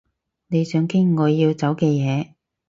[0.47, 2.33] 你想傾我要走嘅嘢